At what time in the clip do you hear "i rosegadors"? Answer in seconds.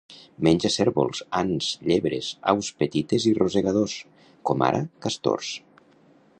3.33-3.97